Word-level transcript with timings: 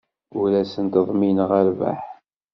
Ur 0.39 0.51
asent-ḍmineɣ 0.61 1.49
rrbeḥ. 1.67 2.01